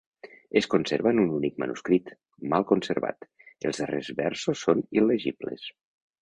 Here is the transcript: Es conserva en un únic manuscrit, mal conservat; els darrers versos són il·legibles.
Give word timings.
Es 0.61 0.67
conserva 0.73 1.11
en 1.15 1.19
un 1.23 1.27
únic 1.39 1.59
manuscrit, 1.63 2.09
mal 2.53 2.65
conservat; 2.71 3.29
els 3.71 3.83
darrers 3.83 4.11
versos 4.23 4.65
són 4.67 4.83
il·legibles. 5.01 5.71